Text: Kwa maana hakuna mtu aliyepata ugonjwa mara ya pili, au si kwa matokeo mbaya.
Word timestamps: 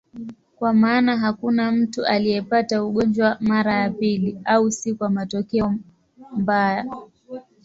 Kwa 0.55 0.73
maana 0.73 1.17
hakuna 1.17 1.71
mtu 1.71 2.05
aliyepata 2.05 2.83
ugonjwa 2.83 3.37
mara 3.39 3.73
ya 3.73 3.89
pili, 3.89 4.39
au 4.45 4.71
si 4.71 4.93
kwa 4.93 5.09
matokeo 5.09 5.75
mbaya. 6.35 6.85